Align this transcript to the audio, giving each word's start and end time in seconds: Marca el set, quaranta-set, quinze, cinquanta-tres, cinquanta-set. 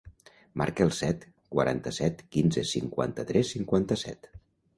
Marca 0.61 0.85
el 0.87 0.93
set, 0.99 1.27
quaranta-set, 1.55 2.25
quinze, 2.37 2.65
cinquanta-tres, 2.71 3.53
cinquanta-set. 3.59 4.33